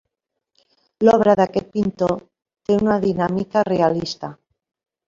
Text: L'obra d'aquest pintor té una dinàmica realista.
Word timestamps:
L'obra 1.07 1.35
d'aquest 1.41 1.69
pintor 1.75 2.17
té 2.23 2.81
una 2.81 2.99
dinàmica 3.07 3.65
realista. 3.73 4.35